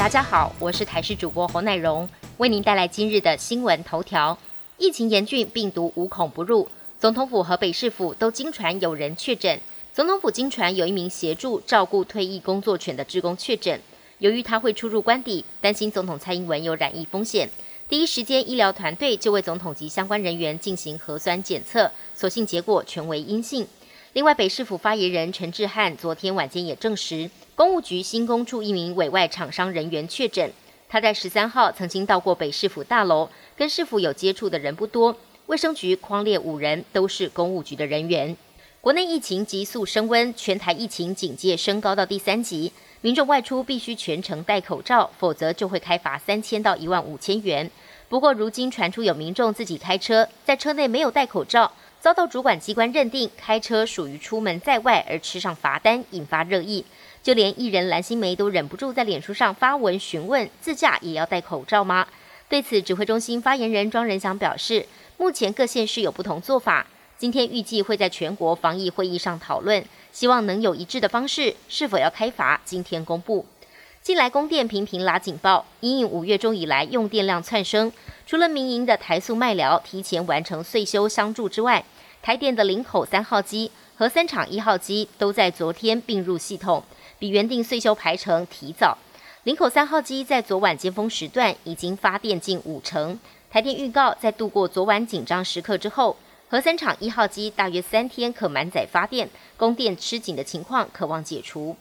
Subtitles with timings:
[0.00, 2.08] 大家好，我是台视主播侯乃荣，
[2.38, 4.38] 为您带来今日的新闻头条。
[4.78, 6.66] 疫情严峻，病毒无孔不入，
[6.98, 9.60] 总统府和北市府都经传有人确诊。
[9.92, 13.78] 总统府经传有一名协助照顾退役工作犬的职工确诊，
[14.20, 17.50] 由于他会出入官邸，担心总统蔡英文有染疫风险，
[17.86, 23.66] 第一时间医疗团队就为总统及相关人员进行核酸检测，所幸结果全为阴性。
[24.14, 27.30] 另外，北市府发言人陈志汉昨天晚间也证实，
[27.60, 30.50] 公务局新工处一名委外厂商人员确诊。
[30.88, 35.14] 他在十三号曾经到过北市府大楼，跟市府有接触的人不多。
[35.44, 38.34] 卫生局框列五人，都是公务局的人员。
[38.80, 47.70] 国内疫情急速升温，全台疫情警戒升高到第三级，民众外出必须全程戴口罩，否则就会开罚三千到一万五千元。
[48.10, 51.70] 不过，如今传出有民众自己开车，在车内没有戴口罩。
[52.00, 56.84] 遭到主管机关认定开车属于出门在外而吃上罚单，引发热议。
[57.22, 62.04] 就连艺人蓝心湄都忍不住在脸书上发文询问：自驾也要戴口罩吗？
[62.48, 64.84] 对此，指挥中心发言人庄仁祥表示，
[65.16, 66.84] 目前各县市有不同做法，
[67.16, 71.54] 今天预计会在全国防疫会议上讨论，希望能有一致的方式。
[71.68, 73.46] 是否要开罚，今天公布。
[74.10, 77.92] 近来供电频频拉警报，因应五月中以来用电量窜升，
[78.26, 81.84] 除了民营的台塑卖寮提前完成岁修相助之外，
[82.20, 86.82] 台电的林口三号机和三厂一号机都在昨天并入系统，
[87.20, 88.98] 比原定岁修排程提早。
[89.44, 93.16] 林口三号机在昨晚尖峰时段已经发电近五成，
[93.48, 96.16] 台电预告在度过昨晚紧张时刻之后，
[96.48, 101.76] 核三厂一号机大约三天可满载发电，供电吃紧的情况可望解除。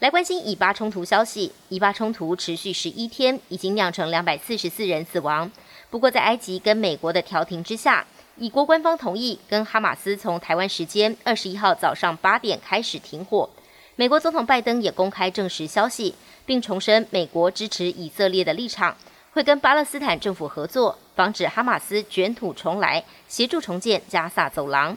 [0.00, 5.52] 来关心以巴冲突消息，以巴冲突持续十一天，已经酿成两百四十四人死亡。
[5.90, 8.06] 不过，在埃及跟美国的调停之下，
[8.38, 13.50] 以国官方同意跟哈马斯从台湾时间二十一号早上八点开始停火。
[13.96, 16.14] 美国总统拜登也公开证实消息，
[16.46, 18.96] 并重申美国支持以色列的立场，
[19.32, 24.96] 会跟巴勒斯坦政府合作，防止哈马斯卷土重来，协助重建加萨走廊。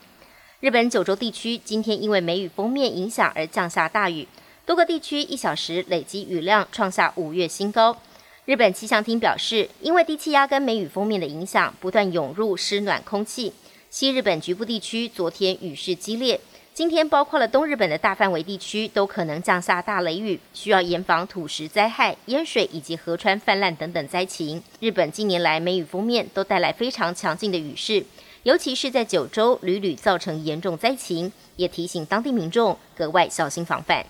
[0.62, 4.25] 日本九州地区今天因为梅雨封面影响而降下大雨。
[4.66, 7.97] 多个地区一小时累积雨量创下五月新高。
[8.46, 13.51] 日本气象厅表示，因为低气压跟梅雨封面的影响，不断涌入湿暖空气，
[13.90, 16.40] 西日本局部地区昨天雨势激烈。
[16.74, 24.63] 今天包括了东日本的大范围地区都可能降下大雷雨，需要严防土石灾害、淹水以及河川泛滥等等灾情。
[24.80, 28.06] 日本近年来梅雨封面都带来非常强劲的雨势，
[28.44, 34.06] 尤其是在九州屡屡造成严重灾情，也提醒当地民众格外小心防范。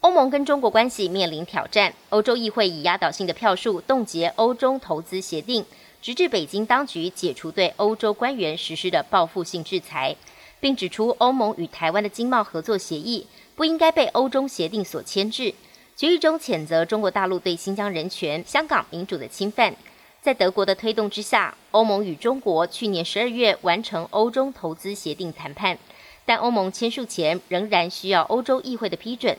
[0.00, 5.64] 欧盟跟中国关系面临挑战，欧洲议会以压倒性的票数冻结欧中投资协定，
[6.00, 10.14] 直至北京当局解除对欧洲官员实施的报复性制裁，
[10.60, 13.26] 并指出欧盟与台湾的经贸合作协议
[13.56, 15.52] 不应该被欧中协定所牵制。
[15.96, 19.74] 决议中谴责中国大陆对新疆人权、香港民主的侵犯。
[20.22, 25.76] 在德国的推动之下，欧盟与中国去年十二月完成欧中投资协定谈判，
[26.24, 29.36] 但欧盟签署前仍然需要欧洲议会的批准。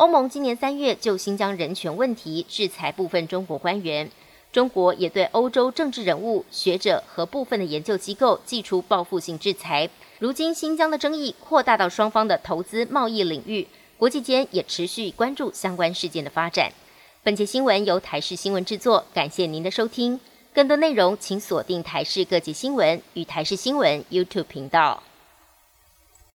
[0.00, 4.10] 欧盟今年三月就新疆人权问题制裁部分中国官员，
[4.50, 9.90] 中国也对欧洲政治人物、学者和部分的研究机构寄出报复性制裁。
[10.18, 13.68] 如今新疆的争议扩大到双方的投资贸易领域，
[13.98, 16.72] 国际间也持续关注相关事件的发展。
[17.22, 20.18] 本节新闻由台视新闻制作，感谢您的收听。
[20.54, 25.02] 更多内容请锁定台视各界新闻与台视新闻 YouTube 频道。